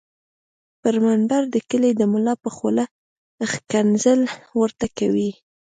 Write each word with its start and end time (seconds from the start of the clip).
پر 0.81 0.95
منبر 1.05 1.41
د 1.53 1.55
کلي 1.69 1.91
دملا 1.99 2.33
په 2.43 2.49
خوله 2.55 2.85
ښکنځل 3.51 4.21
ورته 4.61 4.85
کوي 4.97 5.29